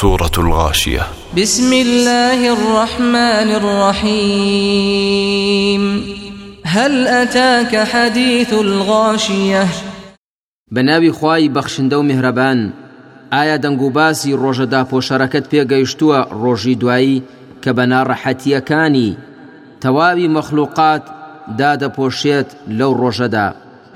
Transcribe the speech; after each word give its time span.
سورة 0.00 0.30
الغاشية. 0.38 1.06
بسم 1.36 1.72
الله 1.72 2.52
الرحمن 2.52 3.50
الرحيم. 3.60 5.02
هل 6.64 7.06
أتاك 7.08 7.76
حديث 7.76 8.52
الغاشية؟ 8.52 9.66
بەناوی 10.72 11.10
خوای 11.10 11.50
بەخشندە 11.54 11.92
و 11.92 12.02
میهرەبان 12.02 12.72
ئایا 13.32 13.56
دەنگ 13.58 13.82
و 13.82 13.90
باسی 13.90 14.36
ڕۆژەدا 14.36 14.86
پۆشەرەکەت 14.90 15.44
پێگەیشتووە 15.52 16.26
ڕۆژی 16.42 16.76
دوایی 16.80 17.22
کە 17.62 17.70
بە 17.76 17.84
ناڕەحەتیەکانی؟ 17.92 19.16
تەواوی 19.80 20.28
مەخلوقات 20.28 21.02
دادەپۆشێت 21.58 22.48
لەو 22.68 22.92
ڕۆژەدا. 23.00 23.48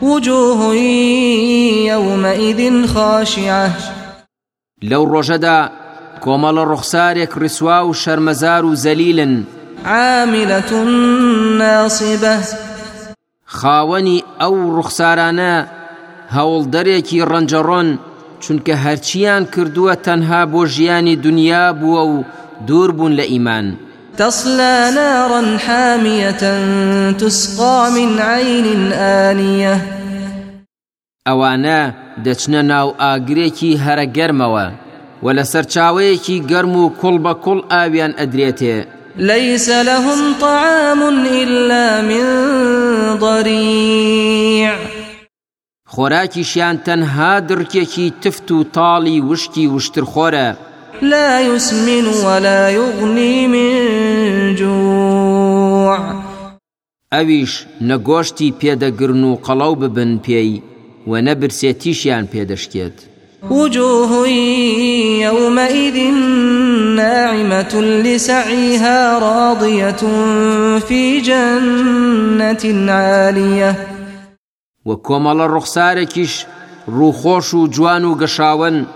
وجوه 0.03 0.75
يومئذ 1.87 2.87
خاشعة. 2.87 3.71
لەو 4.83 5.05
ڕۆژەدا 5.13 5.86
کۆمەڵە 6.25 6.65
ڕوخسارێک 6.71 7.33
ڕیسوا 7.43 7.79
و 7.85 7.93
شەرمەزار 8.03 8.63
و 8.65 8.75
زەلیلن. 8.85 9.35
عاملة 9.85 10.71
ناصبة. 11.59 12.37
خاوەنی 13.47 14.25
ئەو 14.41 14.55
ڕوخسارانە 14.77 15.55
هەوڵدەرێکی 16.37 17.25
ڕەنجەڕۆن 17.31 17.89
چونکە 18.43 18.75
هەرچیان 18.85 19.43
کردووە 19.55 19.95
تەنها 20.07 20.43
بۆ 20.53 20.61
ژیانی 20.75 21.17
دنیا 21.17 21.67
بووە 21.81 22.03
و 22.13 22.25
دوور 22.67 22.91
بوون 22.97 23.13
لە 23.19 23.25
ئیمان. 23.33 23.67
تصلى 24.19 24.91
نارا 24.95 25.57
حامية 25.57 26.43
تسقى 27.13 27.91
من 27.97 28.21
عين 28.21 28.93
آنية. 28.93 29.97
ئەوانە 31.29 31.81
دەچنە 32.25 32.63
ناو 32.73 32.89
ئاگرێکی 33.03 33.79
هەرە 33.85 34.07
گەرمەوە 34.17 34.67
و 35.23 35.33
لە 35.37 35.45
سەرچاوەیەکی 35.53 36.43
گەرم 36.51 36.75
و 36.77 36.93
کوڵ 37.01 37.17
بە 37.25 37.33
کوڵ 37.45 37.59
ئاویان 37.73 38.13
ئەدرێتێ. 38.19 38.77
ليس 39.19 39.69
لهم 39.69 40.35
طعام 40.41 41.03
إلا 41.43 42.03
من 42.03 42.25
ضريع. 43.19 44.73
خۆراکیشیان 45.89 46.77
تەنها 46.87 47.41
درکێکی 47.49 48.13
تفت 48.23 48.51
و 48.51 48.65
تاڵی 48.77 49.21
وشتی 49.31 49.67
وشترخۆرە 49.69 50.49
لا 51.03 51.41
يسمن 51.41 52.07
ولا 52.25 52.71
يغني 52.71 53.47
من 53.47 54.55
جوع. 54.55 55.99
ئەویش 57.13 57.67
نەگۆشتی 57.89 58.55
پێدەگرن 58.61 59.23
و 59.25 59.39
قەڵەو 59.47 59.75
ببن 59.81 60.13
پێی 60.27 60.63
و 61.11 61.13
نەبرسێتیشیان 61.27 62.25
پێدەشتێت 62.33 63.16
وجوه 63.43 64.29
يومئذ 65.29 65.99
ناعمة 66.97 67.75
لسعيها 67.81 69.19
راضية 69.19 70.03
في 70.79 71.21
جنة 71.21 72.93
عالية. 72.93 73.77
و 74.87 74.95
کۆمەڵە 74.95 75.47
ڕوخسارێکیش 75.55 76.47
ڕووخۆش 76.89 77.55
و 77.55 77.67
جوان 77.67 78.05
و 78.05 78.15
گەشاون 78.21 78.87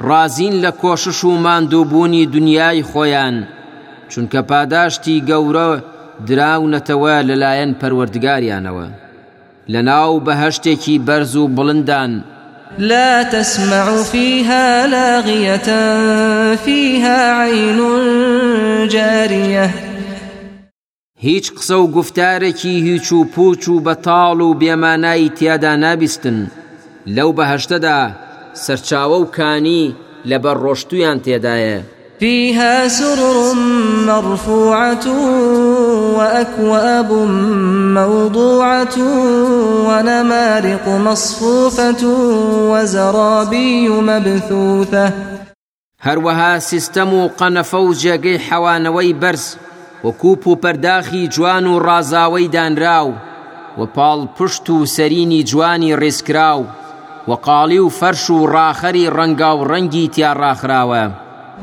ڕازین 0.00 0.54
لە 0.64 0.72
کۆشش 0.82 1.24
و 1.24 1.30
ماندووبوونی 1.30 2.26
دنیای 2.26 2.82
خۆیان 2.82 3.36
چونکە 4.10 4.40
پاداشتی 4.50 5.24
گەورە 5.28 5.70
دراونەتەوە 6.28 7.14
لەلایەن 7.28 7.72
پەروەردگاریانەوە. 7.80 8.86
لە 9.72 9.80
ناو 9.90 10.20
بەهشتێکی 10.26 11.00
بەرز 11.06 11.36
و 11.36 11.50
بڵندان 11.56 12.12
لا 12.78 13.22
تسمع 13.22 14.02
فيها 14.02 14.86
لاغية 14.86 15.68
فيها 16.56 17.32
عين 17.32 17.78
جارية. 18.88 19.70
هیچ 21.18 21.52
قسە 21.52 21.70
و 21.70 21.90
گفتارێکی 21.90 22.82
هیچ 22.88 23.12
و 23.12 23.24
پوچ 23.24 23.68
و 23.68 23.80
بەتاڵ 23.80 24.40
و 24.40 24.54
بێمانایی 24.54 25.30
تیادا 25.38 25.76
نابیستن. 25.76 26.50
لەو 27.06 27.32
بەهشتەدا 27.38 28.00
سەرچاوە 28.54 29.18
و 29.20 29.24
کانی 29.24 29.94
لەبەر 30.30 30.56
ڕۆشتویان 30.64 31.18
تێدایە. 31.24 31.99
فيها 32.20 32.88
سرر 32.88 33.54
مرفوعة 34.06 35.06
وأكواب 36.16 37.12
موضوعة 37.96 38.96
ونمارق 39.88 40.88
مصفوفة 40.88 42.06
وزرابي 42.70 43.88
مبثوثة. 43.88 45.12
هەروەها 46.02 46.58
سیستەم 46.58 47.12
و 47.14 47.28
قەنەفە 47.38 47.74
و 47.74 47.94
جێگەی 47.94 48.40
حەوانەوەی 48.48 49.14
بەرز 49.20 49.56
و 50.04 50.10
کوپ 50.10 50.46
و 50.46 50.56
پەرداخی 50.56 51.28
جوان 51.28 51.66
و 51.66 51.80
ڕازاوەی 51.80 52.50
دانراو 52.52 53.12
و 53.78 53.86
پاڵ 53.96 54.28
پشت 54.38 54.70
و 54.70 54.86
سەرینی 54.86 55.44
جوانی 55.44 55.96
ڕێسکراو 55.96 56.64
و 57.28 57.32
قاڵی 57.34 57.78
و 57.78 57.90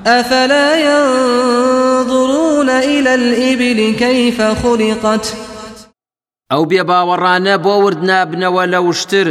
أفلا 0.05 0.67
ينظرون 0.77 2.69
إلى 2.69 3.15
الإبل 3.15 3.95
كيف 3.99 4.41
خلقت؟ 4.41 5.33
ئەو 6.53 6.63
بێباوەڕانە 6.71 7.55
بۆ 7.65 7.73
ورد 7.83 8.01
نابنەوە 8.09 8.63
لە 8.73 8.79
وشتر 8.87 9.27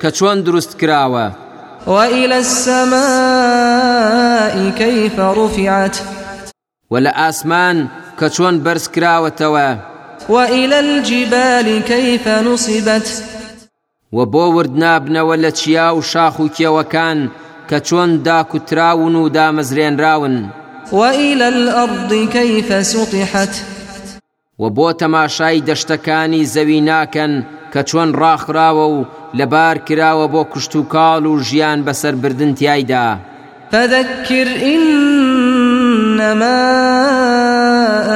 کە 0.00 0.08
چۆن 0.18 0.36
دروست 0.46 0.72
کراوە 0.80 1.26
وإلى 1.86 2.36
السماء 2.38 2.94
كيف 4.78 5.18
رفعت؟ 5.18 5.96
و 6.90 7.00
لە 7.00 7.12
ئاسمان 7.16 7.88
کە 8.20 8.28
چۆن 8.36 8.54
بەرز 8.64 8.88
کراوەتەوە 8.94 9.76
وإلى 10.28 10.78
الجبال 10.80 11.82
كيف 11.82 12.28
نصبت؟ 12.28 13.22
و 14.12 14.26
بۆ 14.26 14.44
وورد 14.54 14.74
نابنەوە 14.76 15.36
لە 15.44 15.50
چیا 15.52 15.88
و 15.96 16.02
شاخ 16.02 16.40
و 16.40 16.48
کێوەکان 16.48 17.18
کە 17.70 17.78
چۆن 17.88 18.10
داکوتراون 18.24 19.14
و 19.14 19.28
دامەزرێنراون 19.28 20.36
وإلى 20.92 21.48
الأرض 21.48 22.28
كيف 22.32 22.82
سطحت؟ 22.82 23.64
و 24.58 24.70
بۆ 24.70 24.92
تەماشای 24.92 25.62
دەشتەکانی 25.68 26.48
زەوی 26.54 26.80
ناکەن 26.90 27.32
کە 27.72 27.82
چۆن 27.88 28.08
ڕاخراوە 28.20 28.86
و 28.94 29.04
لەبار 29.38 29.76
کراوە 29.86 30.26
بۆ 30.34 30.42
کشت 30.52 30.76
و 30.76 30.86
کاڵ 30.92 31.26
و 31.26 31.42
ژیان 31.42 31.84
بەسەر 31.86 32.14
بردن 32.22 32.54
تایدا 32.54 33.18
فذكر 33.72 34.48
إنما 34.74 36.60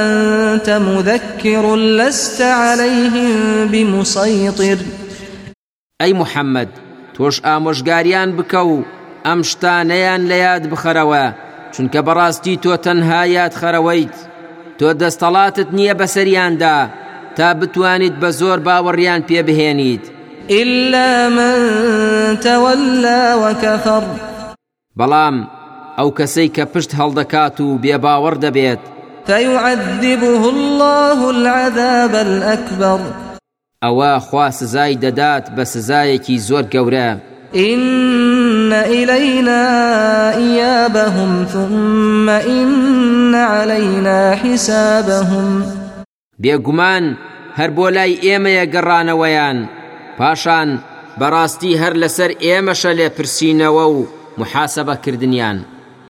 أنت 0.03 0.69
مذكر 0.71 1.77
لست 1.77 2.41
عليهم 2.41 3.69
بمسيطر 3.73 4.79
ئەی 6.01 6.13
محەممەد 6.13 6.69
تۆش 7.15 7.37
ئامۆژگاریان 7.47 8.31
بکە 8.39 8.63
و 8.73 8.83
ئەم 9.27 9.41
شتانەیان 9.51 10.23
لە 10.31 10.37
یاد 10.47 10.65
بخەرەوە 10.73 11.25
چونکە 11.75 12.01
بەڕاستی 12.07 12.61
تۆ 12.63 12.73
تەنها 12.85 13.23
یاد 13.39 13.53
خەرەوەیت. 13.61 14.17
تۆ 14.79 14.89
دەستەڵاتت 15.01 15.69
نییە 15.77 15.95
بەسەریاندا 16.01 16.79
تا 17.37 17.49
بتوانیت 17.59 18.15
بە 18.23 18.31
زۆر 18.41 18.59
باوەڕیان 18.67 19.23
پێ 19.29 19.41
بهێنیت 19.49 20.05
إلا 20.51 21.29
من 21.29 21.57
تولى 22.41 23.35
وكفر. 23.43 24.03
بەڵام 24.99 25.37
ئەو 25.99 26.11
کەسەی 26.19 26.51
کە 26.57 26.65
پشت 26.73 26.93
هەڵدەکات 26.95 27.61
و 27.61 27.79
بێباوەڕ 27.83 28.37
دەبێت. 28.45 28.83
فيعذبه 29.27 30.49
الله 30.55 31.31
العذاب 31.31 32.15
الأكبر. 32.15 33.01
ئەوە 33.85 34.19
خوا 34.19 34.51
سزای 34.51 34.97
دەدات 34.97 35.45
بە 35.57 35.65
سزایەکی 35.65 36.39
زۆر 36.39 36.65
گەورە. 36.75 37.11
إن 37.55 37.81
إلينا 38.73 39.63
إيابهم 40.37 41.45
ثم 41.45 42.29
إن 42.29 43.35
علينا 43.35 44.35
حسابهم. 44.35 45.63
بێگومان 46.43 47.05
هەر 47.59 47.71
بۆ 47.77 47.87
لای 47.97 48.19
ئێمەیە 48.25 48.65
گەڕانەوەیان 48.75 49.59
پاشان 50.19 50.79
بەڕاستی 51.21 51.79
هەر 51.83 51.95
لەسەر 52.03 52.31
ئێمەشە 52.45 52.93
لێ 52.99 53.09
پرسینەوە 53.17 53.87
و 53.95 54.07
محاسبەکردنیان 54.39 55.59